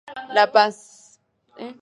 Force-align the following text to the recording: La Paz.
La 0.33 0.51
Paz. 0.51 1.19